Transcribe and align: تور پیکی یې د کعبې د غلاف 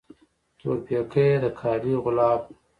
تور 0.59 0.77
پیکی 0.85 1.23
یې 1.31 1.35
د 1.43 1.45
کعبې 1.59 1.93
د 1.95 2.01
غلاف 2.03 2.41